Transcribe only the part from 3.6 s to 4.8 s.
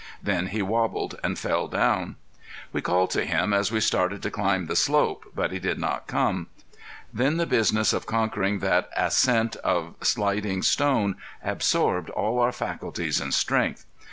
we started to climb the